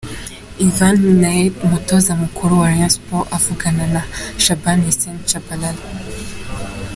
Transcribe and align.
Ivan 0.65 0.95
Minaert 1.05 1.53
Umutoza 1.65 2.11
mukuru 2.21 2.51
wa 2.61 2.67
Rayon 2.71 2.91
Sports 2.95 3.31
avugana 3.37 3.83
na 3.95 4.01
Shaban 4.43 4.79
Hussein 4.85 5.17
Tchabalala. 5.27 5.83